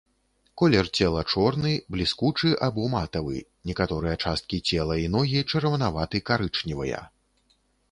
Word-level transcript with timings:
Колер 0.59 0.87
цела 1.01 1.21
чорны, 1.33 1.73
бліскучы 1.95 2.49
або 2.69 2.87
матавы, 2.95 3.37
некаторыя 3.73 4.15
часткі 4.25 4.61
цела 4.71 4.93
і 5.05 5.07
ногі 5.19 5.47
чырванаваты-карычневыя. 5.51 7.07